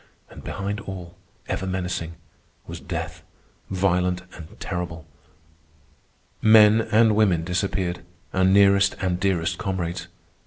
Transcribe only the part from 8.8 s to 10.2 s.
and dearest comrades.